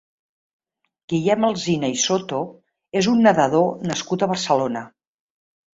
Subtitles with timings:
[1.13, 2.41] Guillem Alsina i Soto
[3.03, 4.89] és un nedador nascut a Barcelona.